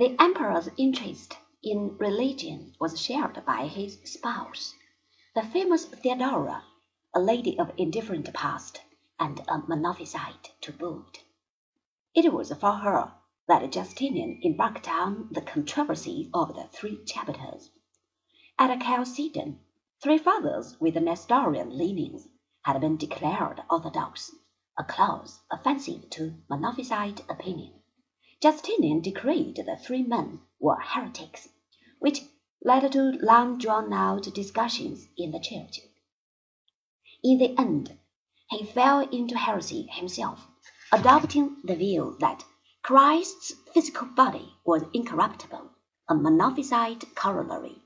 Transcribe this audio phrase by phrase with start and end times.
[0.00, 4.74] The emperor's interest in religion was shared by his spouse,
[5.34, 6.64] the famous Theodora,
[7.14, 8.80] a lady of indifferent past,
[9.18, 11.22] and a Monophysite to boot.
[12.14, 13.12] It was for her
[13.46, 17.68] that Justinian embarked on the controversy of the three chapters.
[18.58, 19.60] At Chalcedon,
[20.02, 22.26] three fathers with Nestorian leanings
[22.62, 24.34] had been declared orthodox,
[24.78, 27.74] a clause offensive to Monophysite opinion.
[28.42, 31.50] Justinian decreed the three men were heretics,
[31.98, 32.22] which
[32.64, 35.80] led to long drawn out discussions in the church.
[37.22, 37.98] In the end,
[38.48, 40.48] he fell into heresy himself,
[40.90, 42.46] adopting the view that
[42.82, 45.72] Christ's physical body was incorruptible,
[46.08, 47.82] a Monophysite corollary.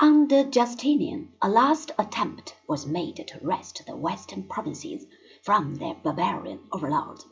[0.00, 5.04] Under Justinian, a last attempt was made to wrest the western provinces
[5.42, 7.26] from their barbarian overlords.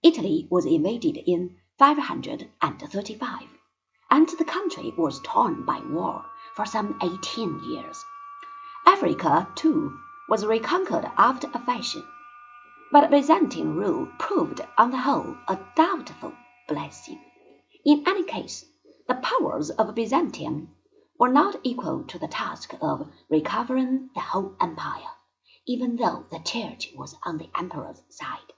[0.00, 3.48] Italy was invaded in 535,
[4.10, 6.24] and the country was torn by war
[6.54, 8.04] for some eighteen years.
[8.86, 12.04] Africa, too, was reconquered after a fashion,
[12.92, 16.32] but Byzantine rule proved on the whole a doubtful
[16.68, 17.20] blessing.
[17.84, 18.64] In any case,
[19.08, 20.76] the powers of Byzantium
[21.18, 25.10] were not equal to the task of recovering the whole empire,
[25.66, 28.52] even though the church was on the emperor's side.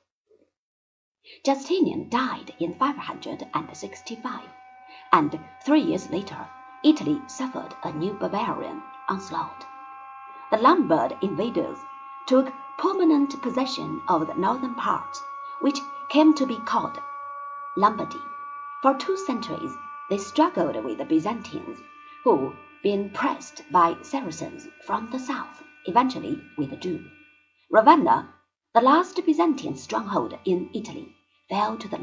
[1.42, 4.40] Justinian died in 565,
[5.10, 6.46] and three years later
[6.84, 9.64] Italy suffered a new barbarian onslaught.
[10.50, 11.78] The Lombard invaders
[12.26, 15.16] took permanent possession of the northern part,
[15.62, 16.98] which came to be called
[17.74, 18.20] Lombardy.
[18.82, 19.72] For two centuries
[20.10, 21.78] they struggled with the Byzantines
[22.22, 27.02] who, being pressed by Saracens from the south, eventually withdrew.
[27.70, 28.34] Ravenna,
[28.74, 31.16] the last Byzantine stronghold in Italy,
[31.50, 31.98] fell to the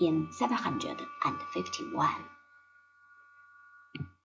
[0.00, 2.08] in 751.